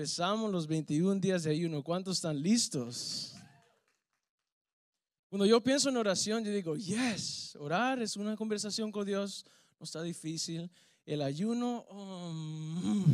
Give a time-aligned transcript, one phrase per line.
[0.00, 1.82] empezamos los 21 días de ayuno.
[1.82, 3.34] ¿Cuántos están listos?
[5.28, 9.44] Cuando yo pienso en oración, yo digo, yes, orar es una conversación con Dios,
[9.78, 10.70] no está difícil.
[11.04, 13.04] El ayuno, um,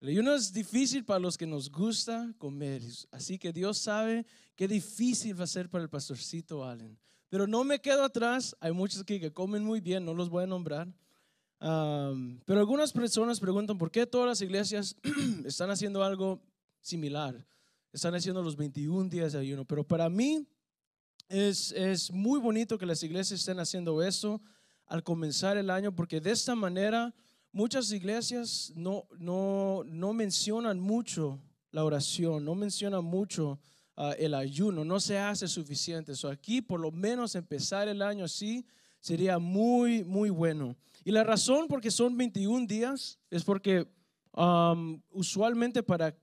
[0.00, 2.82] el ayuno es difícil para los que nos gusta comer.
[3.12, 4.26] Así que Dios sabe
[4.56, 6.98] qué difícil va a ser para el pastorcito Allen.
[7.28, 8.56] Pero no me quedo atrás.
[8.58, 10.92] Hay muchos aquí que comen muy bien, no los voy a nombrar.
[11.62, 14.96] Um, pero algunas personas preguntan por qué todas las iglesias
[15.46, 16.42] están haciendo algo
[16.80, 17.46] similar.
[17.92, 19.64] Están haciendo los 21 días de ayuno.
[19.64, 20.44] Pero para mí,
[21.28, 24.40] es, es muy bonito que las iglesias estén haciendo eso
[24.86, 27.14] al comenzar el año, porque de esta manera
[27.52, 31.40] muchas iglesias no, no, no mencionan mucho
[31.70, 33.58] la oración, no mencionan mucho
[33.96, 36.14] ah, el ayuno, no se hace suficiente.
[36.14, 38.66] So aquí por lo menos empezar el año así
[39.02, 40.76] sería muy, muy bueno.
[41.04, 43.86] Y la razón porque son 21 días es porque
[44.34, 46.16] um, usualmente para,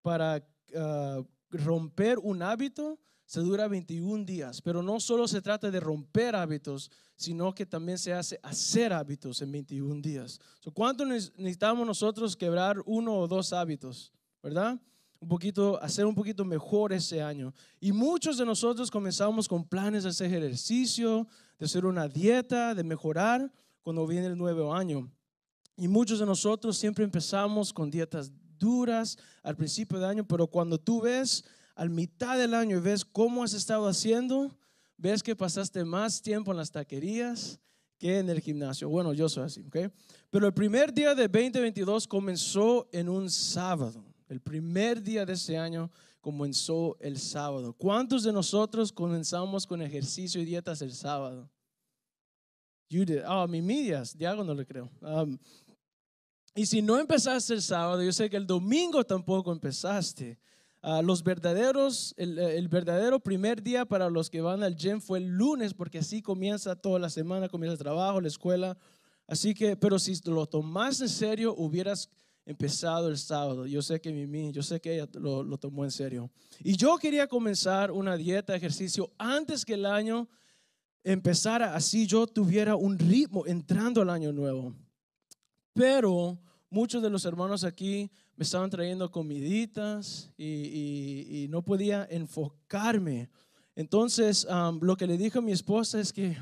[0.00, 0.42] para
[0.74, 6.36] ah, romper un hábito, se dura 21 días, pero no solo se trata de romper
[6.36, 10.38] hábitos, sino que también se hace hacer hábitos en 21 días.
[10.74, 14.12] ¿Cuánto necesitamos nosotros quebrar uno o dos hábitos?
[14.42, 14.78] ¿Verdad?
[15.18, 17.54] Un poquito, hacer un poquito mejor ese año.
[17.80, 21.26] Y muchos de nosotros comenzamos con planes de hacer ejercicio,
[21.62, 25.08] de hacer una dieta, de mejorar cuando viene el nuevo año.
[25.76, 30.76] Y muchos de nosotros siempre empezamos con dietas duras al principio de año, pero cuando
[30.76, 31.44] tú ves
[31.76, 34.58] al mitad del año y ves cómo has estado haciendo,
[34.96, 37.60] ves que pasaste más tiempo en las taquerías
[37.96, 38.88] que en el gimnasio.
[38.88, 39.92] Bueno, yo soy así, ¿ok?
[40.30, 44.11] Pero el primer día de 2022 comenzó en un sábado.
[44.32, 45.90] El primer día de ese año
[46.22, 47.74] comenzó el sábado.
[47.74, 51.50] ¿Cuántos de nosotros comenzamos con ejercicio y dietas el sábado?
[52.88, 53.24] You did.
[53.28, 54.90] Oh, mi medias, Diago no le creo.
[55.02, 55.36] Um,
[56.54, 60.38] y si no empezaste el sábado, yo sé que el domingo tampoco empezaste.
[60.80, 65.28] Ah, los verdaderos, el, verdadero primer día para los que van al gym fue el
[65.28, 68.78] lunes, porque así comienza toda la semana, comienza el trabajo, la escuela.
[69.26, 72.08] Así que, pero si lo tomas en serio, hubieras
[72.44, 73.66] empezado el sábado.
[73.66, 76.30] Yo sé que Mimi, yo sé que ella lo, lo tomó en serio.
[76.60, 80.28] Y yo quería comenzar una dieta, ejercicio, antes que el año
[81.04, 84.74] empezara, así yo tuviera un ritmo entrando al año nuevo.
[85.72, 86.38] Pero
[86.70, 93.28] muchos de los hermanos aquí me estaban trayendo comiditas y, no podía enfocarme.
[93.74, 94.46] Entonces,
[94.80, 96.36] lo que le dije a mi esposa es que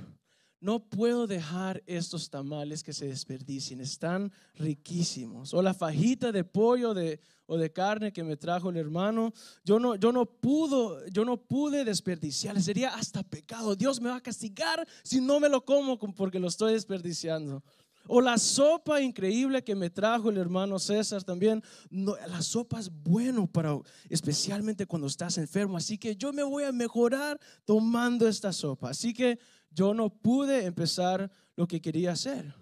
[0.61, 5.55] no puedo dejar estos tamales que se desperdicien, están riquísimos.
[5.55, 9.33] O la fajita de pollo de, o de carne que me trajo el hermano,
[9.65, 13.75] yo no, yo no, pudo, yo no pude desperdiciar, sería hasta pecado.
[13.75, 17.63] Dios me va a castigar si no me lo como porque lo estoy desperdiciando.
[18.07, 21.63] O la sopa increíble que me trajo el hermano César también.
[21.91, 23.79] La sopa es bueno para,
[24.09, 25.77] especialmente cuando estás enfermo.
[25.77, 28.91] Así que yo me voy a mejorar tomando esta sopa.
[28.91, 29.39] Así que
[29.71, 32.55] yo no pude empezar lo que quería hacer.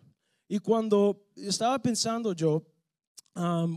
[0.48, 2.64] Y cuando estaba pensando yo,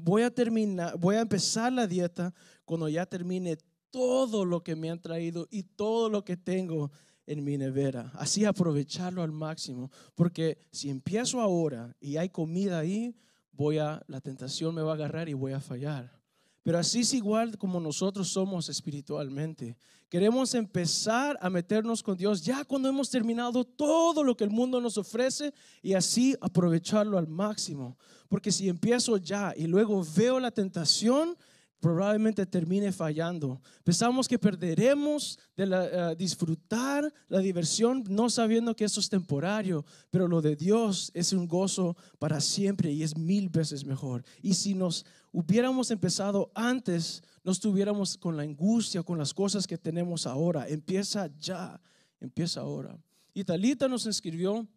[0.03, 2.34] voy a terminar, voy a empezar la dieta
[2.66, 3.58] cuando ya termine
[3.90, 6.92] todo lo que me han traído y todo lo que tengo
[7.25, 8.12] en mi nevera.
[8.16, 9.92] Así aprovecharlo al máximo.
[10.16, 13.16] Porque si empiezo ahora y hay comida ahí,
[13.52, 16.21] voy a, la tentación me va a agarrar y voy a fallar.
[16.64, 19.76] Pero así es igual como nosotros somos espiritualmente.
[20.10, 24.80] Queremos empezar a meternos con Dios ya cuando hemos terminado todo lo que el mundo
[24.80, 27.98] nos ofrece y así aprovecharlo al máximo.
[28.28, 31.36] Porque si empiezo ya y luego veo la tentación,
[31.81, 33.59] probablemente termine fallando.
[33.84, 40.28] Pensamos que perderemos de eh, disfrutar la diversión no sabiendo que eso es temporario, pero
[40.28, 44.24] lo de Dios es un gozo para siempre y es mil veces mejor.
[44.44, 49.78] Y si nos hubiéramos empezado antes, no estuviéramos con la angustia, con las cosas que
[49.78, 50.68] tenemos ahora.
[50.69, 51.81] Empieza ya,
[52.19, 52.95] empieza ahora.
[53.33, 54.68] Y Talita nos inscribió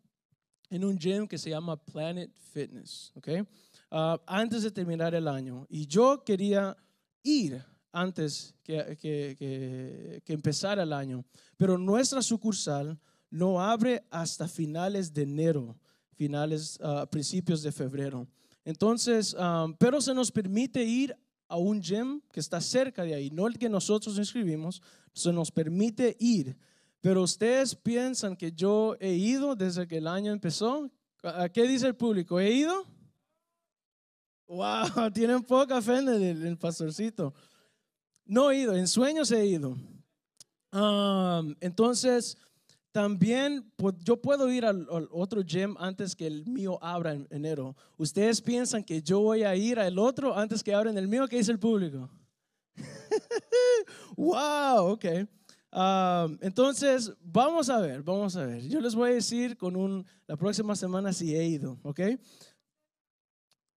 [0.71, 3.29] en un gym que se llama Planet Fitness, ¿ok?
[3.91, 5.67] Ah, antes de terminar el año.
[5.69, 6.75] Y yo quería
[7.25, 11.25] ir antes que, que, que, empezara el año.
[11.57, 12.99] Pero nuestra sucursal
[13.31, 15.77] no abre hasta finales de enero,
[16.15, 18.29] finales, uh, principios de febrero.
[18.65, 21.17] Entonces, um, pero se nos permite ir
[21.49, 24.83] a un gym que está cerca de ahí, no el que nosotros inscribimos,
[25.13, 26.57] se nos permite ir.
[27.01, 30.91] Pero ustedes piensan que yo he ido desde que el año empezó.
[31.53, 32.41] ¿Qué dice el público?
[32.41, 32.87] ¿He ido?
[34.47, 37.35] Wow, tienen poca fe en el, pastorcito.
[38.25, 39.77] No he ido, en sueños he ido.
[41.61, 42.37] entonces,
[42.93, 47.75] también pues, yo puedo ir al, otro gym antes que el mío abra en enero.
[47.97, 51.27] ¿Ustedes piensan que yo voy a ir al otro antes que abra en el mío?
[51.27, 52.09] ¿Qué dice el público?
[54.17, 55.05] wow, ok.
[55.73, 58.63] Um, entonces, vamos a ver, vamos a ver.
[58.69, 62.01] Yo les voy a decir con un, la próxima semana si he ido, ¿ok?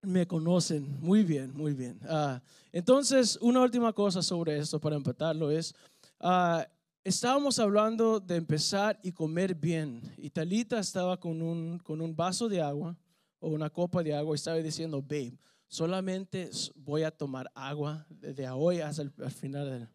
[0.01, 1.99] Me conocen muy bien, muy bien.
[2.07, 2.41] Ah,
[2.71, 5.73] entonces, una última cosa sobre esto para empatarlo es,
[6.19, 6.65] ah,
[7.03, 10.01] estábamos hablando de empezar y comer bien.
[10.17, 12.95] Y Talita estaba con un, con un vaso de agua
[13.39, 18.49] o una copa de agua y estaba diciendo, babe, solamente voy a tomar agua desde
[18.49, 19.89] hoy hasta el, final del...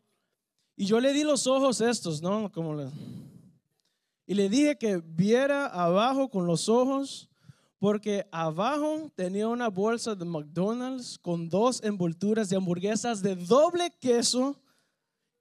[0.76, 2.50] Y yo le di los ojos estos, ¿no?
[2.50, 2.90] Como
[4.26, 7.28] y le dije que viera abajo con los ojos,
[7.82, 14.56] porque abajo tenía una bolsa de McDonald's con dos envolturas de hamburguesas de doble queso,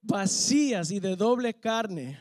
[0.00, 2.18] vacías y de doble carne.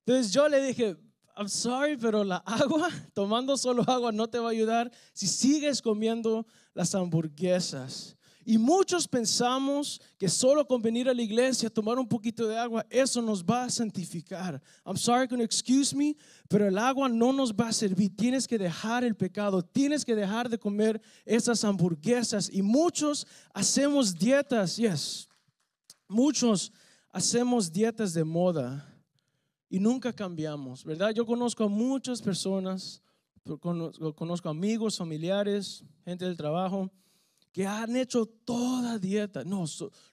[0.00, 0.94] Entonces yo le dije,
[1.38, 5.80] I'm sorry, pero la agua, tomando solo agua no te va a ayudar si sigues
[5.80, 8.15] comiendo las hamburguesas.
[8.48, 12.86] Y muchos pensamos que solo con venir a la iglesia, tomar un poquito de agua,
[12.88, 14.62] eso nos va a santificar.
[14.86, 16.16] I'm sorry, can excuse me,
[16.48, 18.14] pero el agua no nos va a servir.
[18.16, 22.48] Tienes que dejar el pecado, tienes que dejar de comer esas hamburguesas.
[22.52, 25.28] Y muchos hacemos dietas, yes.
[26.06, 26.70] Muchos
[27.10, 28.88] hacemos dietas de moda
[29.68, 31.10] y nunca cambiamos, ¿verdad?
[31.10, 33.02] Yo conozco a muchas personas,
[34.14, 36.92] conozco amigos, familiares, gente del trabajo,
[37.56, 39.42] que han hecho toda dieta.
[39.42, 39.64] No,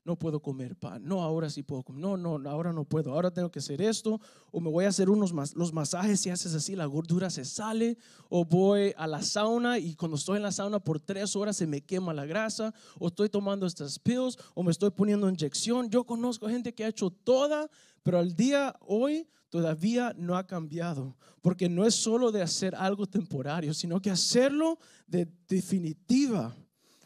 [0.06, 1.04] no puedo comer pan.
[1.04, 2.01] No, ahora sí puedo comer.
[2.01, 3.12] No, no, ahora no puedo.
[3.12, 4.22] Ahora tengo que hacer esto.
[4.50, 6.22] O me voy a hacer unos los masajes.
[6.22, 7.98] Si haces así, la gordura se sale.
[8.30, 11.68] O voy a la sauna y cuando estoy en la sauna por tres horas se
[11.68, 12.74] me quema la grasa.
[12.98, 14.38] O estoy tomando estas pills.
[14.54, 15.90] O me estoy poniendo inyección.
[15.90, 17.69] Yo conozco gente que ha hecho toda,
[18.04, 23.06] pero al día hoy todavía no ha cambiado, porque no es solo de hacer algo
[23.06, 26.56] temporario, sino que hacerlo de definitiva.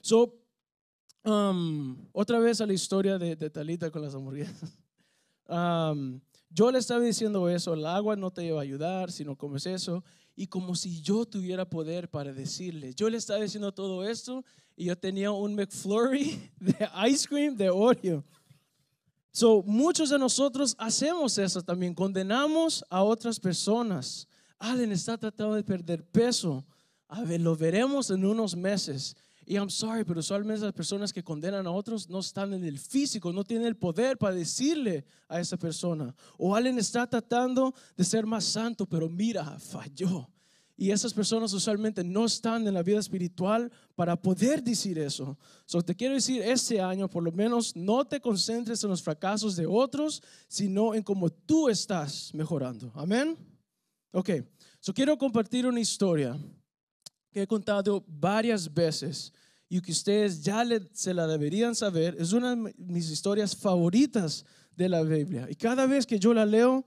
[0.08, 0.34] So,
[1.26, 4.72] um, otra vez a la historia de, Talita con las hamburguesas.
[5.50, 6.20] Um,
[6.50, 9.66] yo le estaba diciendo eso, el agua no te va a ayudar si no comes
[9.66, 10.04] eso.
[10.36, 14.44] Y como si yo tuviera poder para decirle, yo le estaba diciendo todo esto
[14.76, 16.76] y yo tenía un McFlurry de
[17.10, 18.26] ice cream de Oreo.
[19.32, 24.28] So, muchos de nosotros hacemos eso también, condenamos a otras personas.
[24.60, 26.66] Allen está tratando de perder peso.
[27.08, 29.16] A ver, lo veremos en unos meses.
[29.50, 32.78] Y I'm sorry, pero usualmente las personas que condenan a otros no están en el
[32.78, 36.14] físico, no tienen el poder para decirle a esa persona.
[36.38, 40.30] O Allen está tratando de ser más santo, pero mira, falló.
[40.76, 45.38] Y esas personas usualmente no están en la vida espiritual para poder decir eso.
[45.66, 49.56] So, te quiero decir, este año por lo menos no te concentres en los fracasos
[49.56, 52.92] de otros, sino en cómo tú estás mejorando.
[52.96, 53.38] Amén.
[54.12, 54.30] Ok,
[54.82, 56.38] so quiero compartir una historia
[57.38, 59.32] que he contado varias veces
[59.70, 62.16] y que ustedes ya se la deberían saber.
[62.18, 64.44] Es una de mis historias favoritas
[64.76, 65.46] de la Biblia.
[65.48, 66.84] Y cada vez que yo la leo,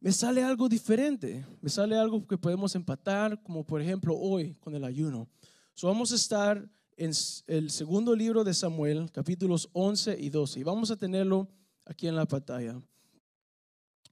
[0.00, 4.74] me sale algo diferente, me sale algo que podemos empatar, como por ejemplo hoy con
[4.74, 5.28] el ayuno.
[5.74, 6.66] So vamos a estar
[6.96, 7.10] en
[7.46, 11.46] el segundo libro de Samuel, capítulos 11 y 12, y vamos a tenerlo
[11.84, 12.80] aquí en la pantalla.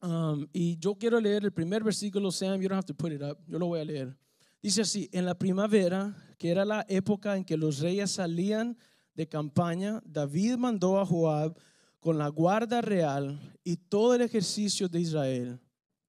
[0.02, 3.23] Um, y yo quiero leer el primer versículo, Sam, you don't have to put it
[3.23, 4.27] up, yo lo voy a leer.
[4.62, 8.77] Dice así, en la primavera, que era la época en que los reyes salían
[9.15, 11.57] de campaña, David mandó a Joab
[12.00, 15.61] con la guarda real y todo el ejercicio de Israel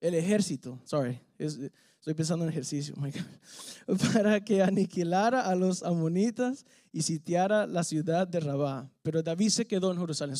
[0.01, 2.95] el ejército, sorry, estoy pensando en ejercicio,
[4.13, 8.89] para que aniquilara a los amonitas y sitiara la ciudad de Rabá.
[9.03, 10.35] Pero David se quedó en Jerusalén.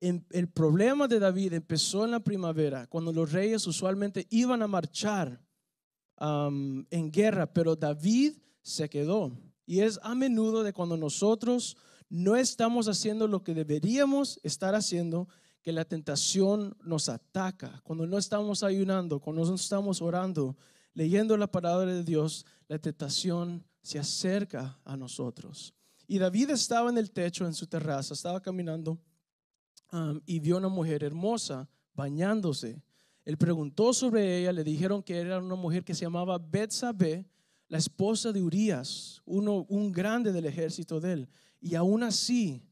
[0.00, 5.40] el problema de David empezó en la primavera, cuando los reyes usualmente iban a marchar
[6.20, 9.32] um, en guerra, pero David se quedó.
[9.66, 11.76] Y es a menudo de cuando nosotros
[12.08, 15.28] no estamos haciendo lo que deberíamos estar haciendo,
[15.62, 17.80] que la tentación nos ataca.
[17.84, 20.56] Cuando no estamos ayunando, cuando no estamos orando,
[20.94, 25.74] leyendo la palabra de Dios, la tentación se acerca a nosotros.
[26.06, 28.98] Y David estaba en el techo, en su terraza, estaba caminando
[29.92, 32.82] um, y vio una mujer hermosa bañándose.
[33.28, 37.26] Él preguntó sobre ella, le dijeron que era una mujer que se llamaba Betsabé,
[37.68, 41.28] la esposa de Urias, uno, un grande del ejército de él.
[41.60, 42.62] Y aún así,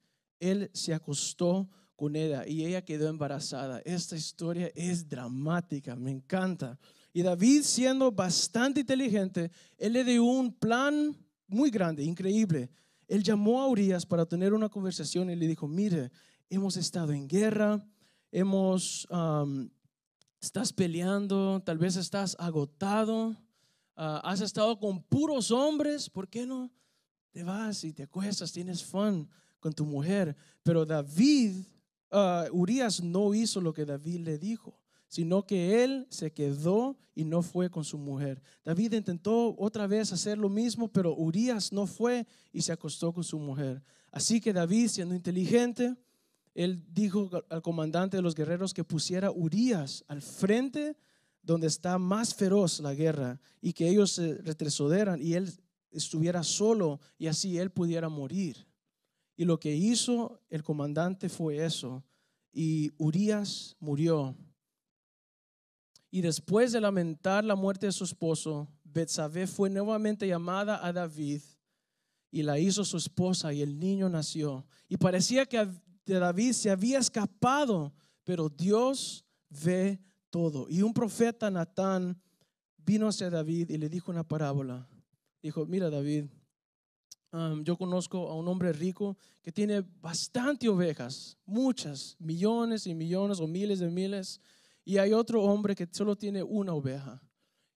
[0.41, 3.81] él se acostó con ella y ella quedó embarazada.
[3.81, 6.79] Esta historia es dramática, me encanta.
[7.13, 11.15] Y David, siendo bastante inteligente, él le dio un plan
[11.49, 12.71] muy grande, increíble.
[13.07, 16.11] Él llamó a Urias para tener una conversación y le dijo, mire,
[16.49, 17.87] hemos estado en guerra,
[18.33, 19.07] hemos
[20.41, 23.37] estás peleando, tal vez estás agotado,
[23.97, 26.71] ah, has estado con puros hombres, ¿por qué no
[27.33, 29.29] te vas y te acuestas, tienes fun
[29.61, 30.37] con tu mujer?
[30.63, 31.57] Pero David,
[32.13, 37.25] uh, Urias no hizo lo que David le dijo sino que él se quedó y
[37.25, 38.43] no fue con su mujer.
[38.65, 43.25] David intentó otra vez hacer lo mismo, pero Urias no fue y se acostó con
[43.25, 43.83] su mujer.
[44.11, 45.97] Así que David, siendo inteligente,
[46.57, 50.97] él dijo al comandante de los guerreros que pusiera Urias al frente
[51.43, 55.53] donde está más feroz la guerra y que ellos se retrocederan y él
[55.91, 58.67] estuviera solo y así él pudiera morir.
[59.37, 62.03] Y lo que hizo el comandante fue eso.
[62.53, 64.35] Y Urias murió
[66.17, 71.43] y después de lamentar la muerte de su esposo, Betsabé fue nuevamente llamada a David
[72.31, 74.67] y la hizo su esposa y el niño nació.
[74.89, 75.59] Y parecía que
[76.15, 77.93] David se había escapado,
[78.25, 80.67] pero Dios ve todo.
[80.69, 82.21] Y un profeta, Natán,
[82.77, 84.89] vino hacia David y le dijo una parábola.
[85.43, 86.27] Dijo, mira David,
[87.63, 93.47] yo conozco a un hombre rico que tiene bastante ovejas, muchas, millones y millones o
[93.47, 94.41] miles de miles
[94.85, 97.21] y hay otro hombre que solo tiene una oveja.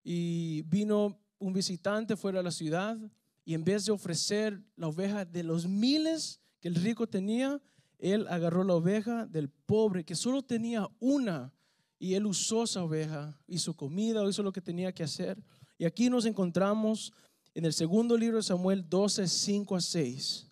[0.02, 2.96] Y vino un visitante fuera de la ciudad
[3.44, 7.60] y en vez de ofrecer la oveja de los miles que el rico tenía,
[8.00, 11.52] él agarró la oveja del pobre que solo tenía una
[11.98, 15.38] y él usó esa oveja, hizo comida, hizo lo que tenía que hacer.
[15.76, 17.12] Y aquí nos encontramos
[17.54, 20.50] en el segundo libro de Samuel 12, 5 a 6.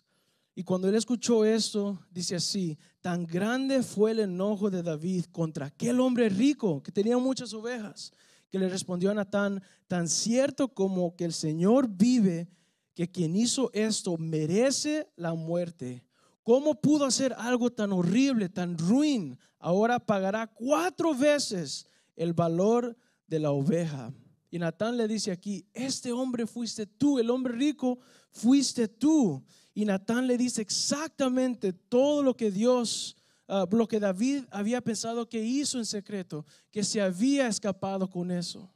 [0.55, 5.67] Y cuando él escuchó esto, dice así, tan grande fue el enojo de David contra
[5.67, 8.11] aquel hombre rico que tenía muchas ovejas,
[8.49, 12.49] que le respondió a Natán, tan cierto como que el Señor vive,
[12.93, 16.03] que quien hizo esto merece la muerte.
[16.49, 19.37] ¿Cómo pudo hacer algo tan horrible, tan ruin?
[19.59, 24.11] Ahora pagará cuatro veces el valor de la oveja.
[24.49, 27.99] Y Natán le dice aquí, este hombre fuiste tú, el hombre rico
[28.31, 29.45] fuiste tú.
[29.75, 33.15] Y Natán le dice exactamente todo lo que Dios,
[33.47, 38.31] ah, lo que David había pensado que hizo en secreto, que se había escapado con
[38.31, 38.73] eso.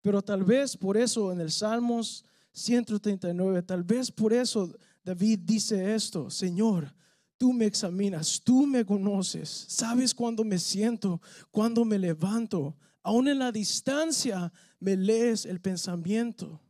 [0.00, 5.94] Pero tal vez por eso en el Salmos 139, tal vez por eso David dice
[5.94, 6.94] esto, Señor,
[7.36, 11.20] tú me examinas, tú me conoces, sabes cuándo me siento,
[11.50, 16.60] cuándo me levanto, aún en la distancia me lees el pensamiento.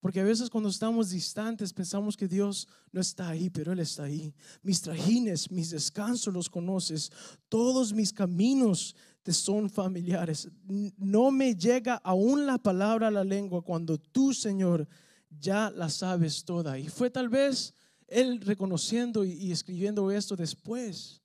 [0.00, 4.04] Porque a veces cuando estamos distantes pensamos que Dios no está ahí, pero Él está
[4.04, 4.32] ahí.
[4.62, 7.10] Mis trajines, mis descansos los conoces.
[7.48, 10.48] Todos mis caminos te son familiares.
[10.96, 14.86] No me llega aún la palabra a la lengua cuando tú, Señor,
[15.28, 16.78] ya la sabes toda.
[16.78, 17.74] Y fue tal vez
[18.08, 21.22] Él reconociendo y escribiendo esto después.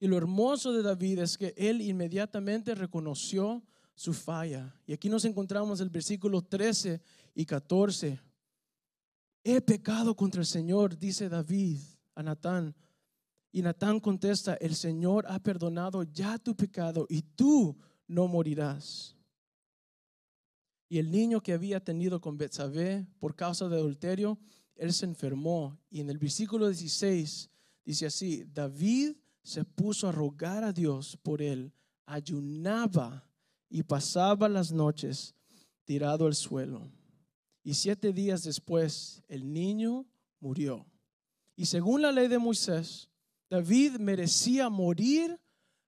[0.00, 3.62] Y lo hermoso de David es que Él inmediatamente reconoció
[3.94, 4.74] su falla.
[4.86, 7.00] Y aquí nos encontramos el versículo 13
[7.34, 8.20] y 14.
[9.44, 11.78] He pecado contra el Señor, dice David
[12.14, 12.74] a Natán.
[13.52, 17.76] Y Natán contesta, el Señor ha perdonado ya tu pecado y tú
[18.08, 19.16] no morirás.
[20.88, 24.38] Y el niño que había tenido con Betsabé por causa de adulterio,
[24.76, 25.78] él se enfermó.
[25.90, 27.50] Y en el versículo 16
[27.84, 31.72] dice así, David se puso a rogar a Dios por él,
[32.06, 33.28] ayunaba
[33.68, 35.34] y pasaba las noches
[35.84, 36.90] tirado al suelo.
[37.62, 40.06] Y siete días después el niño
[40.40, 40.86] murió.
[41.56, 43.08] Y según la ley de Moisés,
[43.48, 45.38] David merecía morir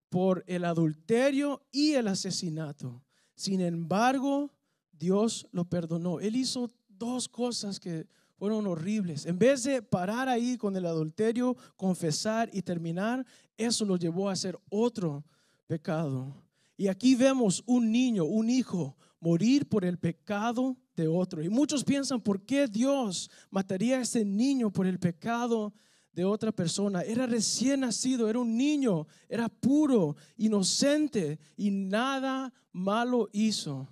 [0.09, 3.03] por el adulterio y el asesinato.
[3.35, 4.51] Sin embargo,
[4.93, 6.21] Dios lo perdonó.
[6.21, 9.27] Él hizo dos cosas que fueron horribles.
[9.27, 13.27] En vez de parar ahí con el adulterio, confesar y terminar,
[13.57, 15.25] eso lo llevó a hacer otro
[15.67, 16.35] pecado.
[16.77, 21.43] Y aquí vemos un niño, un hijo, morir por el pecado de otro.
[21.43, 25.73] Y muchos piensan, ¿por qué Dios mataría a ese niño por el pecado
[26.13, 27.03] de otra persona?
[27.03, 33.89] Era recién nacido, era un niño, era puro, inocente y nada malo hizo.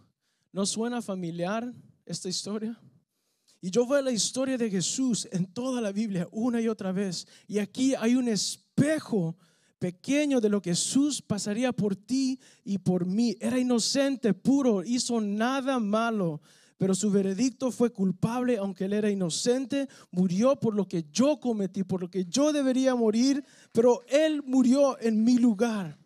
[0.53, 1.73] ¿No suena familiar
[2.05, 2.79] esta historia?
[3.65, 7.27] Y yo veo la historia de Jesús en toda la Biblia una y otra vez.
[7.47, 9.39] Y aquí hay un espejo
[9.79, 13.39] pequeño de lo que Jesús pasaría por ti y por mí.
[13.41, 16.43] Era inocente, puro, hizo nada malo,
[16.77, 21.85] pero su veredicto fue culpable, aunque él era inocente, murió por lo que yo cometí,
[21.85, 23.43] por lo que yo debería morir,
[23.73, 25.97] pero él murió en mi lugar.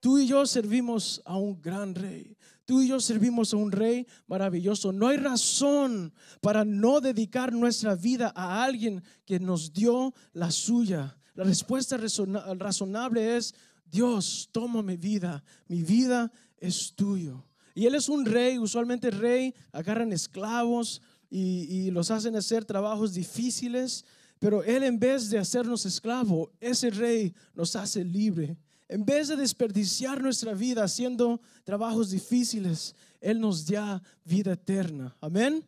[0.00, 2.35] Tú y yo servimos a un gran rey.
[2.66, 4.92] Tú y yo servimos a un rey maravilloso.
[4.92, 11.16] No hay razón para no dedicar nuestra vida a alguien que nos dio la suya.
[11.34, 13.54] La respuesta razonable es,
[13.84, 17.46] Dios, toma mi vida, mi vida es tuyo.
[17.74, 24.04] Y él es un rey, usualmente rey, agarran esclavos y, los hacen hacer trabajos difíciles,
[24.38, 28.56] pero él en vez de hacernos esclavo, ese rey nos hace libre.
[28.88, 35.16] En vez de desperdiciar nuestra vida haciendo trabajos difíciles, él nos da vida eterna.
[35.20, 35.66] Amén.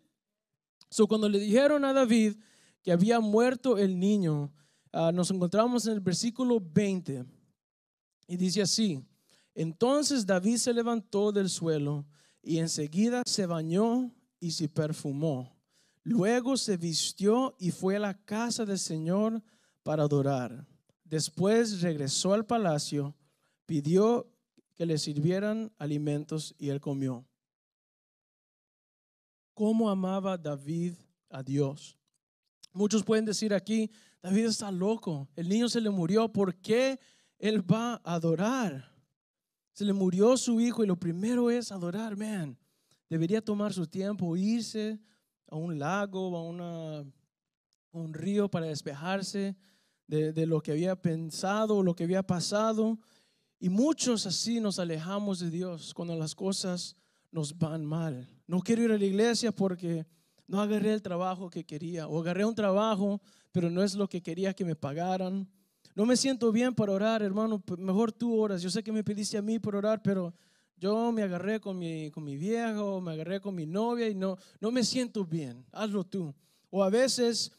[0.89, 2.37] So, cuando le dijeron a David
[2.83, 4.53] que había muerto el niño,
[4.93, 7.25] ah, nos encontramos en el versículo 20
[8.29, 9.03] y dice así,
[9.55, 12.07] entonces David se levantó del suelo
[12.43, 15.59] y enseguida se bañó y se perfumó.
[16.05, 19.43] Luego se vistió y fue a la casa del Señor
[19.83, 20.67] para adorar.
[21.09, 23.17] Después regresó al palacio,
[23.67, 24.31] pidió
[24.75, 27.29] que le sirvieran alimentos y él comió
[29.59, 30.95] cómo amaba David
[31.29, 31.99] a Dios.
[32.73, 33.91] Muchos pueden decir aquí,
[34.23, 37.01] David está loco, el niño se le murió, ¿por qué
[37.41, 38.89] él va a adorar?
[39.73, 42.57] Se le murió su hijo y lo primero es adorar, man.
[43.11, 45.01] Debería tomar su tiempo, irse
[45.49, 47.05] a un lago, a, una,
[47.91, 49.57] un río para despejarse
[50.09, 52.99] de, de lo que había pensado, lo que había pasado.
[53.61, 56.97] Y muchos así nos alejamos de Dios cuando las cosas
[57.31, 58.29] nos van mal.
[58.47, 60.07] No quiero ir a la iglesia porque
[60.47, 63.21] no agarré el trabajo que quería o agarré un trabajo,
[63.53, 65.47] pero no es lo que quería que me pagaran.
[65.95, 68.63] No me siento bien para orar, hermano, mejor tú oras.
[68.63, 70.33] Yo sé que me pediste a mí por orar, pero
[70.77, 74.39] yo me agarré con mi, con mi viejo, me agarré con mi novia y no,
[74.61, 75.67] no me siento bien.
[75.73, 76.35] Hazlo tú.
[76.71, 77.51] O a veces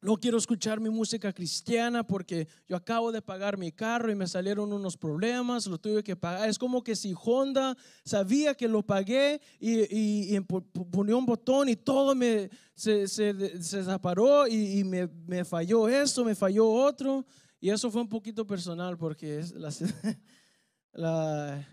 [0.00, 4.28] no quiero escuchar mi música cristiana porque yo acabo de pagar mi carro y me
[4.28, 6.48] salieron unos problemas, lo tuve que pagar.
[6.48, 11.74] Es como que si Honda sabía que lo pagué y, y, ponía un botón y
[11.74, 17.26] todo me, se, se, se desaparó y, me, me, falló esto, me falló otro.
[17.60, 19.42] Y eso fue un poquito personal porque
[20.92, 21.66] la,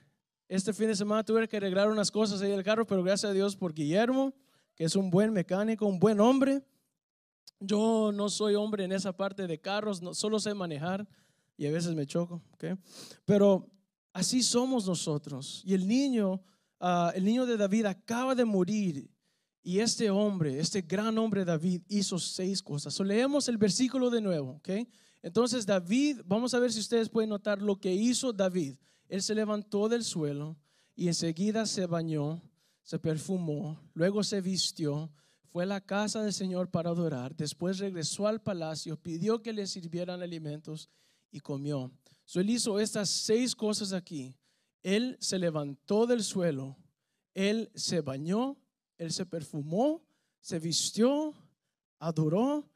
[0.48, 3.34] este fin de semana tuve que arreglar unas cosas ahí del carro, pero gracias a
[3.34, 4.34] Dios por Guillermo,
[4.74, 6.64] que es un buen mecánico, un buen hombre
[7.60, 11.08] yo no soy hombre en esa parte de carros, no, solo sé manejar
[11.58, 12.76] y a veces me choco, ¿okay?
[13.26, 13.70] Pero
[14.14, 15.62] así somos nosotros.
[15.66, 16.42] Y el niño,
[16.80, 19.10] ah, el niño de David acaba de morir
[19.64, 22.94] y este hombre, este gran hombre David hizo seis cosas.
[22.94, 24.70] So, leemos el versículo de nuevo, ¿ok?
[25.24, 28.76] Entonces David, vamos a ver si ustedes pueden notar lo que hizo David.
[29.10, 30.56] Él se levantó del suelo
[30.96, 32.44] y enseguida se bañó,
[32.84, 35.12] se perfumó, luego se vistió
[35.56, 39.66] fue a la casa del Señor para adorar, después regresó al palacio, pidió que le
[39.66, 40.90] sirvieran alimentos
[41.32, 41.94] y comió.
[42.26, 44.36] So, él hizo estas seis cosas aquí.
[44.84, 46.76] Él se levantó del suelo,
[47.34, 48.58] él se bañó,
[48.98, 50.04] él se perfumó,
[50.42, 51.34] se vistió,
[52.00, 52.70] adoró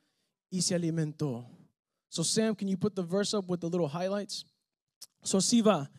[0.50, 1.46] y se alimentó.
[2.08, 4.46] So Sam, can you put the verse up with the little highlights?
[5.22, 5.92] So si va.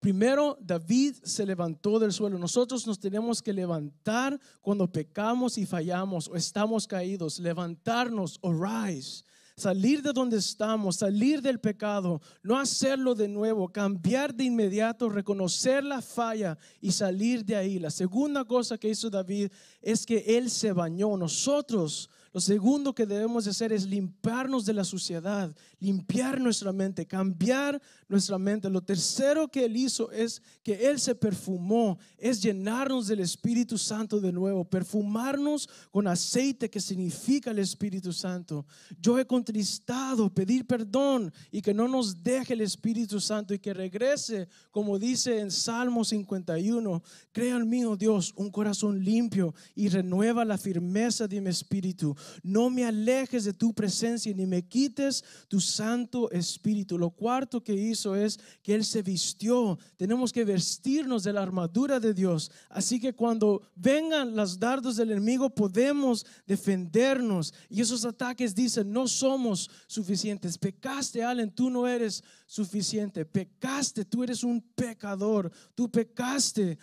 [0.00, 2.38] Primero, David se levantó del suelo.
[2.38, 7.38] Nosotros nos tenemos que levantar cuando pecamos y fallamos o estamos caídos.
[7.38, 9.26] Levantarnos, o.
[9.56, 15.84] Salir de donde estamos, salir del pecado, no hacerlo de nuevo, cambiar de inmediato, reconocer
[15.84, 17.78] la falla y salir de ahí.
[17.78, 21.14] La segunda cosa que hizo David es que él se bañó.
[21.14, 27.82] Nosotros lo segundo que debemos hacer es limpiarnos de la suciedad, limpiar nuestra mente, cambiar
[28.08, 28.70] nuestra mente.
[28.70, 34.20] Lo tercero que Él hizo es que Él se perfumó, es llenarnos del Espíritu Santo
[34.20, 38.64] de nuevo, perfumarnos con aceite que significa el Espíritu Santo.
[39.00, 43.74] Yo he contristado, pedir perdón y que no nos deje el Espíritu Santo y que
[43.74, 49.88] regrese, como dice en Salmo 51, crea en mí, oh Dios, un corazón limpio y
[49.88, 55.24] renueva la firmeza de mi espíritu no me alejes de tu presencia ni me quites
[55.48, 56.98] tu Santo Espíritu.
[56.98, 59.78] Lo cuarto que hizo es que Él se vistió.
[59.96, 62.50] Tenemos que vestirnos de la armadura de Dios.
[62.68, 67.52] Así que cuando vengan los dardos del enemigo podemos defendernos.
[67.68, 70.58] Y esos ataques dicen, no somos suficientes.
[70.58, 73.24] Pecaste, Allen, tú no eres suficiente.
[73.24, 75.50] Pecaste, tú eres un pecador.
[75.74, 76.78] Tú pecaste,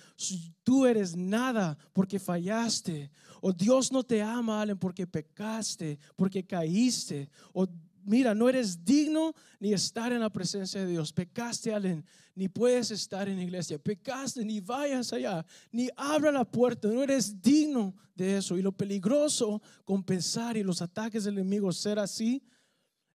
[0.63, 3.11] tú eres nada porque fallaste.
[3.41, 7.29] O Dios no te ama, Allen, porque pecaste, porque caíste.
[7.53, 7.67] O
[8.03, 11.11] mira, no eres digno ni estar en la presencia de Dios.
[11.11, 13.77] Pecaste, Allen, ni puedes estar en la iglesia.
[13.77, 16.87] Pecaste, ni vayas allá, ni abra la puerta.
[16.87, 18.57] No eres digno de eso.
[18.57, 22.41] Y lo peligroso con pensar y los ataques del enemigo ser así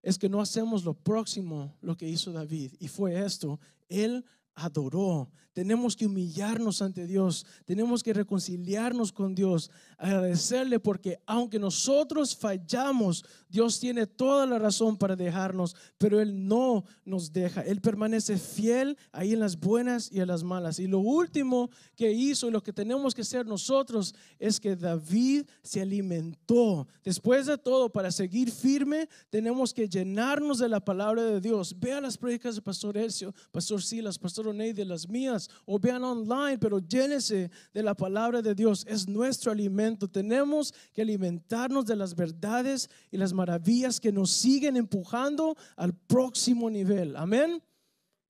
[0.02, 2.74] es que no hacemos lo próximo, lo que hizo David.
[2.78, 3.58] Y fue esto.
[3.88, 5.30] Él adoró.
[5.52, 13.24] Tenemos que humillarnos ante Dios, tenemos que reconciliarnos con Dios, agradecerle porque aunque nosotros fallamos,
[13.48, 18.96] Dios tiene toda la razón para dejarnos, pero Él no nos deja, Él permanece fiel
[19.12, 20.78] ahí en las buenas y en las malas.
[20.78, 25.44] Y lo último que hizo y lo que tenemos que hacer nosotros es que David
[25.62, 26.86] se alimentó.
[27.04, 31.78] Después de todo, para seguir firme, tenemos que llenarnos de la palabra de Dios.
[31.78, 36.05] Vea las predicas de Pastor Elcio, Pastor Silas, Pastor Oney, de las mías o vean
[36.05, 38.85] online, pero llénese de la palabra de Dios.
[38.88, 40.09] Es nuestro alimento.
[40.09, 46.68] Tenemos que alimentarnos de las verdades y las maravillas que nos siguen empujando al próximo
[46.70, 47.16] nivel.
[47.16, 47.62] Amén.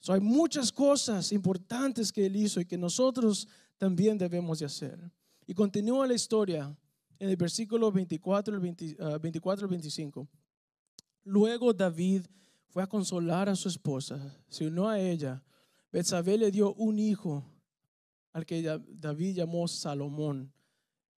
[0.09, 3.48] hay muchas cosas importantes que Él hizo y que nosotros
[3.79, 4.98] también debemos de hacer.
[5.46, 6.77] Y continúa la historia
[7.18, 8.61] en el versículo 24 al
[9.20, 10.29] 24 25.
[11.25, 12.27] Luego David
[12.68, 15.42] fue a consolar a su esposa, se unió a ella
[15.92, 17.44] Betsabé le dio un hijo
[18.33, 20.50] al que David llamó Salomón.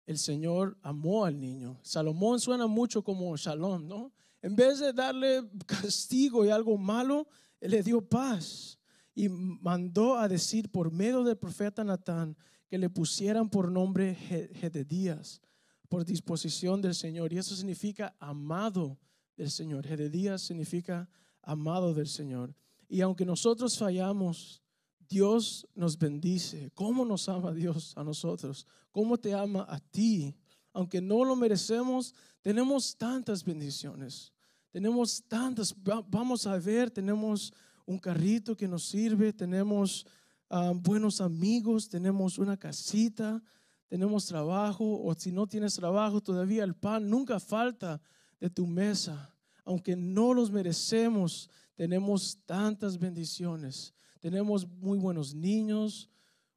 [0.04, 1.78] El Señor amó al niño.
[1.82, 4.12] Salomón suena mucho como Shalom, ¿no?
[4.42, 7.28] En vez de darle castigo y algo malo,
[7.60, 8.78] él le dio paz
[9.14, 12.36] y mandó a decir por medio del profeta Natán
[12.68, 15.40] que le pusieran por nombre Gededías,
[15.88, 17.32] por disposición del Señor.
[17.32, 18.98] Y eso significa amado
[19.36, 19.86] del Señor.
[19.86, 21.08] Gededías significa
[21.40, 22.54] amado del Señor.
[22.88, 24.63] Y aunque nosotros fallamos,
[25.08, 26.70] Dios nos bendice.
[26.74, 28.66] ¿Cómo nos ama Dios a nosotros?
[28.90, 30.34] ¿Cómo te ama a ti?
[30.72, 34.32] Aunque no lo merecemos, tenemos tantas bendiciones.
[34.70, 35.74] Tenemos tantas,
[36.08, 37.52] vamos a ver, tenemos
[37.86, 40.06] un carrito que nos sirve, tenemos
[40.50, 43.42] ah, buenos amigos, tenemos una casita,
[43.88, 48.00] tenemos trabajo, o si no tienes trabajo, todavía el pan nunca falta
[48.40, 49.32] de tu mesa.
[49.64, 56.08] Aunque no los merecemos, tenemos tantas bendiciones tenemos muy buenos niños,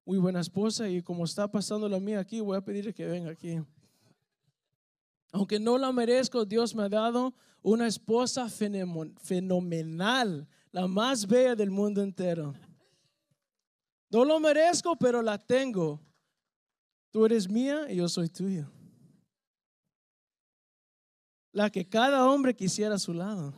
[0.05, 3.29] muy buena esposa y como está pasando la mía aquí, voy a pedirle que venga
[3.29, 3.61] aquí.
[5.33, 11.69] Aunque no la merezco, Dios me ha dado una esposa fenomenal, la más bella del
[11.69, 12.53] mundo entero.
[14.09, 15.99] No lo merezco, pero la tengo.
[17.11, 18.71] Tú eres mía y yo soy tuyo.
[21.51, 23.53] La que cada hombre quisiera a su lado.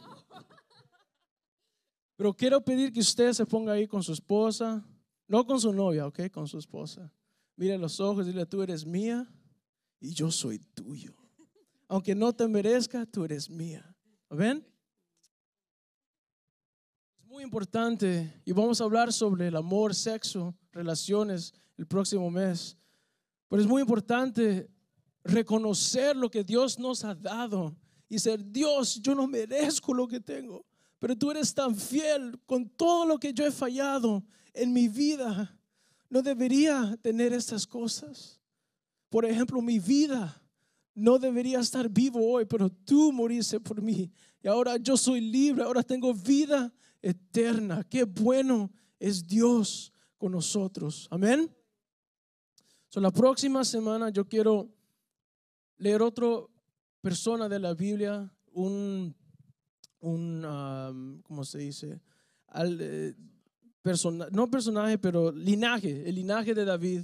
[2.20, 4.86] Pero quiero pedir que usted se ponga ahí con su esposa,
[5.26, 7.10] no con su novia, ok, con su esposa.
[7.56, 9.26] Mire los ojos dile, tú eres mía
[10.02, 11.16] y yo soy tuyo.
[11.88, 13.96] Aunque no te merezca, tú eres mía.
[14.30, 14.68] ¿Ven?
[17.20, 22.78] Es muy importante y vamos a hablar sobre el amor, sexo, relaciones el próximo mes.
[23.48, 24.70] Pero es muy importante
[25.24, 27.78] reconocer lo que Dios nos ha dado
[28.10, 30.66] y ser Dios, yo no merezco lo que tengo
[31.00, 35.58] pero tú eres tan fiel con todo lo que yo he fallado en mi vida.
[36.10, 38.40] No debería tener estas cosas.
[39.10, 40.42] Por ejemplo, mi vida
[40.94, 44.12] no debería estar vivo hoy, pero tú moriste por mí.
[44.44, 47.84] Y ahora yo soy libre, ahora tengo vida eterna.
[47.90, 51.08] Qué bueno es Dios con nosotros.
[51.10, 51.50] Amén.
[52.90, 54.70] So, la próxima semana yo quiero
[55.78, 56.28] leer otra
[57.02, 59.16] persona de la Biblia, un
[60.00, 62.02] un, ¿cómo se dice?
[62.48, 63.16] Al, eh,
[64.32, 67.04] no personaje, pero linaje, el linaje de David.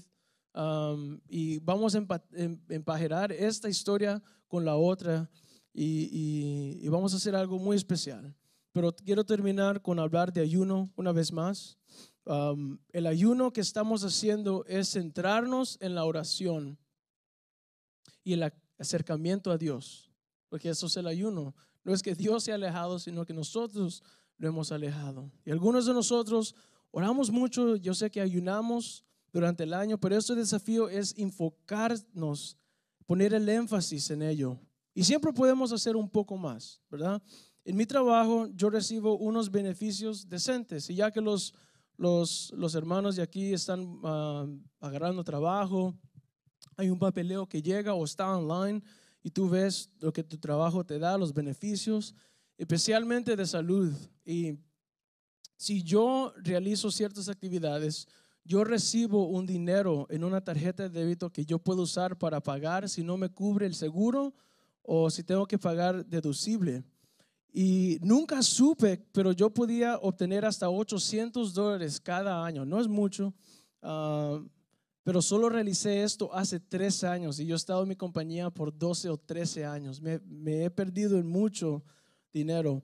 [1.30, 5.30] y vamos a em, empajerar esta historia con la otra
[5.74, 8.36] y, vamos a hacer algo muy especial.
[8.72, 11.78] Pero quiero terminar con hablar de ayuno una vez más.
[12.92, 16.78] el ayuno que estamos haciendo es centrarnos en la oración
[18.24, 20.12] y el acercamiento a Dios,
[20.50, 21.56] porque eso es el ayuno.
[21.86, 24.04] No es que Dios se ha alejado, sino que nosotros
[24.38, 25.32] lo hemos alejado.
[25.46, 26.56] Y algunos de nosotros
[26.92, 32.58] oramos mucho, yo sé que ayunamos durante el año, pero este desafío es enfocarnos,
[33.06, 34.60] poner el énfasis en ello.
[34.96, 37.22] Y siempre podemos hacer un poco más, ¿verdad?
[37.64, 41.54] En mi trabajo yo recibo unos beneficios decentes y ya que los,
[41.98, 44.48] los, los hermanos de aquí están ah,
[44.80, 45.94] agarrando trabajo,
[46.78, 48.82] hay un papeleo que llega o está online
[49.26, 52.14] y tú ves lo que tu trabajo te da, los beneficios,
[52.60, 53.92] especialmente de salud.
[54.24, 54.60] Y
[55.58, 58.08] si yo realizo ciertas actividades,
[58.44, 62.88] yo recibo un dinero en una tarjeta de débito que yo puedo usar para pagar
[62.88, 64.36] si no me cubre el seguro
[64.84, 66.84] o si tengo que pagar deducible.
[67.52, 72.64] Y nunca supe, pero yo podía obtener hasta 800 dólares cada año.
[72.64, 73.34] No es mucho,
[73.82, 74.40] ah,
[75.06, 78.76] pero solo realicé esto hace tres años y yo he estado en mi compañía por
[78.76, 80.02] 12 o 13 años.
[80.02, 80.20] Me,
[80.66, 81.84] he perdido en mucho
[82.34, 82.82] dinero.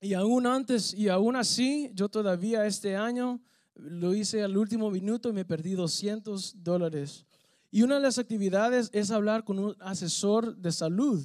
[0.00, 3.42] Y aún antes, y aún así, yo todavía este año
[3.74, 7.26] lo hice al último minuto y me perdí 200 dólares.
[7.70, 11.22] Y una de las actividades es hablar con un asesor de salud.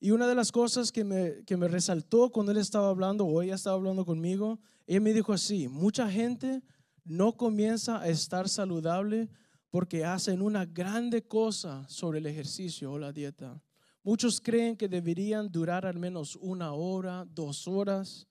[0.00, 3.40] Y una de las cosas que me, que me resaltó cuando él estaba hablando o
[3.40, 6.62] ella estaba hablando conmigo, él me dijo así, mucha gente
[7.04, 9.28] no comienza a estar saludable
[9.70, 13.60] porque hacen una grande cosa sobre el ejercicio o la dieta.
[14.02, 18.26] Muchos creen que deberían durar al menos una hora, dos horas,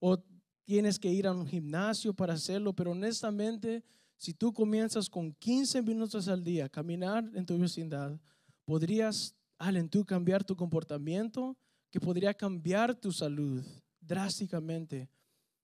[0.00, 0.18] o
[0.64, 3.84] tienes que ir a un gimnasio para hacerlo, pero honestamente,
[4.16, 8.20] si tú comienzas con 15 minutos al día caminar en tu vecindad,
[8.64, 11.56] podrías, Allen, tú cambiar tu comportamiento,
[11.90, 13.64] que podría cambiar tu salud
[14.00, 15.08] drásticamente.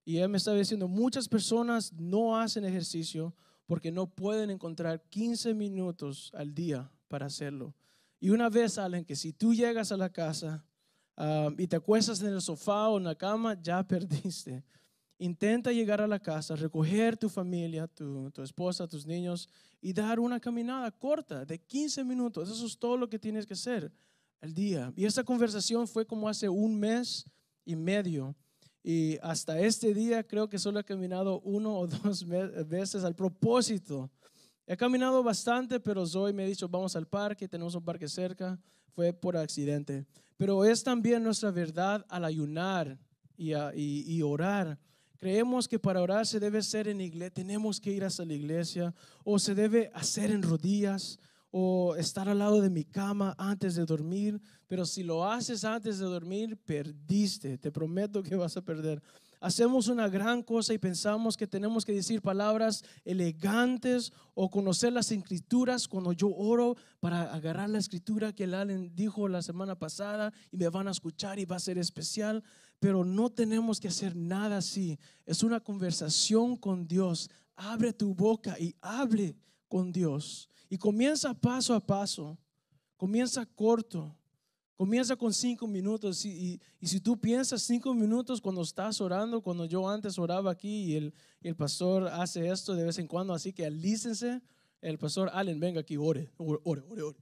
[0.08, 3.34] Y él me estaba diciendo, muchas personas no hacen ejercicio
[3.66, 7.74] porque no pueden encontrar 15 minutos al día para hacerlo.
[8.18, 10.64] Y una vez, Allen, que si tú llegas a la casa
[11.14, 14.64] ah, y te acuestas en el sofá o en la cama, ya perdiste.
[15.18, 20.40] Intenta llegar a la casa, recoger tu familia, tu, esposa, tus niños y dar una
[20.40, 22.48] caminada corta de 15 minutos.
[22.48, 23.92] Eso es todo lo que tienes que hacer
[24.40, 24.90] al día.
[24.96, 27.26] Y esta conversación fue como hace un mes
[27.66, 28.34] y medio.
[28.82, 34.10] Y hasta este día creo que solo he caminado uno o dos veces al propósito.
[34.66, 38.58] He caminado bastante, pero Zoe me ha dicho, vamos al parque, tenemos un parque cerca.
[38.92, 40.06] Fue por accidente.
[40.36, 42.98] Pero es también nuestra verdad al ayunar
[43.36, 44.78] y, y orar
[45.18, 48.94] Creemos que para orar se debe hacer en iglesia, tenemos que ir hasta la iglesia,
[49.24, 51.18] o se debe hacer en rodillas,
[51.50, 54.40] o estar al lado de mi cama antes de dormir.
[54.66, 57.58] Pero si lo haces antes de dormir, perdiste.
[57.58, 59.02] Te prometo que vas a perder.
[59.40, 65.12] Hacemos una gran cosa y pensamos que tenemos que decir palabras elegantes o conocer las
[65.12, 70.32] escrituras cuando yo oro para agarrar la escritura que el Allen dijo la semana pasada
[70.50, 72.42] y me van a escuchar y va a ser especial
[72.80, 74.98] pero no tenemos que hacer nada así.
[75.26, 77.30] Es una conversación con Dios.
[77.56, 79.36] Abre tu boca y hable
[79.68, 80.48] con Dios.
[80.68, 82.38] Y comienza paso a paso.
[82.96, 84.14] Comienza corto.
[84.74, 86.24] Comienza con cinco minutos.
[86.24, 90.96] Y, si tú piensas cinco minutos cuando estás orando, cuando yo antes oraba aquí y
[90.96, 94.40] el, y el pastor hace esto de vez en cuando, así que alícense.
[94.80, 97.18] El pastor Allen, venga aquí, ore, ore, ore, ore.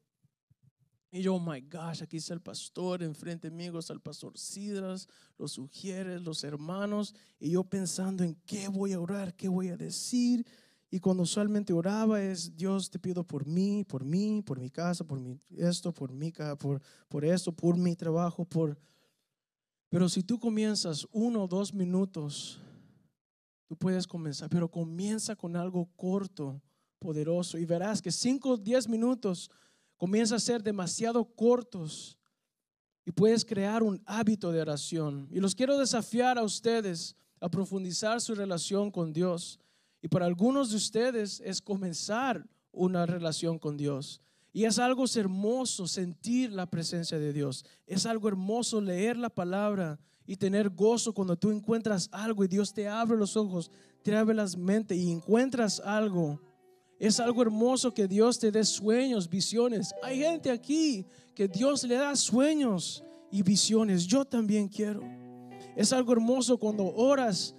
[1.10, 5.08] Y yo, oh my gosh, aquí está el pastor, enfrente mío está el pastor Sidras,
[5.38, 7.14] los sugieres, los hermanos.
[7.40, 10.46] Y yo pensando en qué voy a orar, qué voy a decir.
[10.90, 15.04] Y cuando usualmente oraba es, Dios te pido por mí, por mí, por mi casa,
[15.04, 18.78] por mi, esto, por mi por, por esto, por mi trabajo, por...
[19.88, 22.60] Pero si tú comienzas uno o dos minutos,
[23.66, 26.60] tú puedes comenzar, pero comienza con algo corto,
[26.98, 29.50] poderoso, y verás que cinco o diez minutos
[29.96, 32.18] comienza a ser demasiado cortos
[33.04, 35.28] y puedes crear un hábito de oración.
[35.30, 39.60] Y los quiero desafiar a ustedes a profundizar su relación con Dios.
[40.06, 44.20] Y para algunos de ustedes es comenzar una relación con Dios.
[44.52, 47.64] Y es algo hermoso sentir la presencia de Dios.
[47.88, 52.72] Es algo hermoso leer la palabra y tener gozo cuando tú encuentras algo y Dios
[52.72, 53.68] te abre los ojos,
[54.04, 56.40] te abre las mentes y encuentras algo
[57.00, 59.92] es algo hermoso que Dios te dé sueños, visiones.
[60.04, 64.06] Hay gente aquí que Dios le da sueños y visiones.
[64.06, 65.02] Yo también quiero.
[65.74, 67.56] Es algo hermoso cuando oras,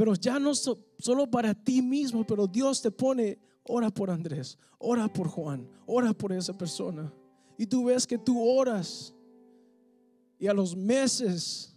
[0.00, 5.12] pero ya no solo para ti mismo, pero Dios te pone, ora por Andrés, ora
[5.12, 7.12] por Juan, ora por esa persona.
[7.58, 9.14] Y tú ves que tú oras
[10.38, 11.74] y a los meses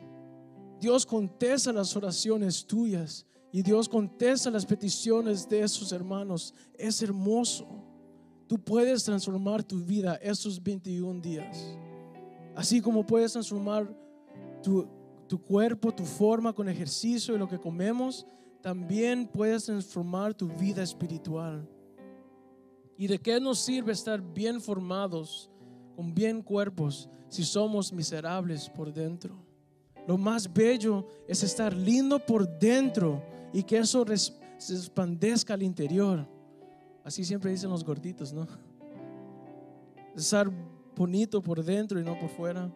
[0.79, 6.53] Dios contesta las oraciones tuyas y Dios contesta las peticiones de sus hermanos.
[6.75, 7.67] Es hermoso.
[8.47, 11.77] Tú puedes transformar tu vida esos 21 días.
[12.55, 13.93] Así como puedes transformar
[14.63, 14.88] tu,
[15.33, 18.23] tu cuerpo, tu forma con ejercicio y lo que comemos,
[18.61, 21.67] también puedes transformar tu vida espiritual.
[22.95, 25.49] ¿Y de qué nos sirve estar bien formados,
[25.95, 29.35] con bien cuerpos, si somos miserables por dentro?
[30.07, 33.19] Lo más bello es estar lindo por dentro
[33.51, 34.05] y que eso
[34.59, 36.27] se expandezca al interior.
[37.03, 38.45] Así siempre dicen los gorditos, ¿no?
[40.15, 40.47] Estar
[40.95, 42.71] bonito por dentro y no por fuera.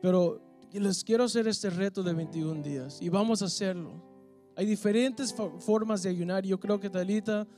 [0.00, 3.90] Pero les quiero hacer este reto de 21 días y vamos a hacerlo.
[4.54, 6.44] Hay diferentes formas de ayunar.
[6.44, 7.48] Yo creo que Talita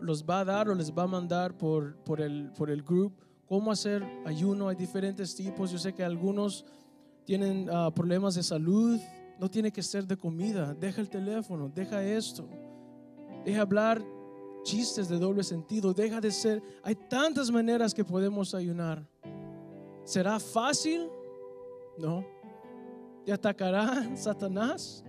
[0.00, 3.12] los va a dar o les va a mandar por, por, el, por el group
[3.46, 4.68] cómo hacer ayuno.
[4.68, 5.70] Hay diferentes tipos.
[5.70, 6.64] Yo sé que algunos
[7.24, 9.00] tienen ah, problemas de salud
[9.38, 10.74] no tiene que ser de comida.
[10.74, 12.48] Deja el teléfono, deja esto.
[13.44, 14.04] Deja hablar
[14.64, 15.94] chistes de doble sentido.
[15.94, 16.62] Deja de ser.
[16.82, 19.06] Hay tantas maneras que podemos ayunar.
[20.04, 21.08] ¿Será fácil?
[21.96, 22.24] No.
[23.28, 25.04] ¿Te atacará Satanás?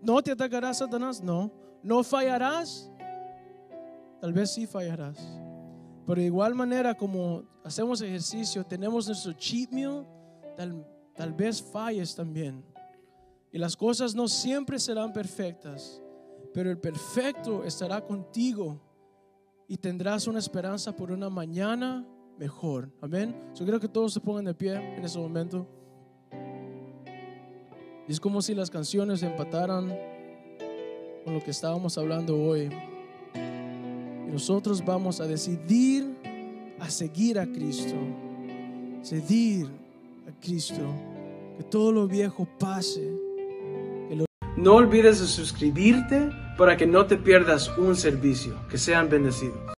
[0.00, 1.22] ¿No te atacará Satanás?
[1.22, 1.52] No.
[1.82, 2.90] ¿No fallarás?
[4.22, 5.18] Tal vez sí fallarás.
[6.06, 10.06] Pero de igual manera como hacemos ejercicio, tenemos nuestro cheat meal,
[10.56, 10.82] tal,
[11.14, 12.64] tal vez falles también.
[13.52, 16.02] Y las cosas no siempre serán perfectas,
[16.54, 18.80] pero el perfecto estará contigo
[19.68, 22.08] y tendrás una esperanza por una mañana
[22.38, 22.90] mejor.
[23.02, 23.36] Amén.
[23.54, 25.81] Yo creo que todos se pongan de pie en ese momento.
[28.08, 29.96] Es como si las canciones empataran
[31.24, 32.68] con lo que estábamos hablando hoy.
[33.34, 36.16] Y nosotros vamos a decidir
[36.80, 37.94] a seguir a Cristo.
[39.02, 39.68] Seguir
[40.28, 40.82] a Cristo.
[41.56, 43.08] Que todo lo viejo pase.
[44.56, 48.54] No olvides de suscribirte para que no te pierdas un servicio.
[48.68, 49.72] Que sean bendecidos.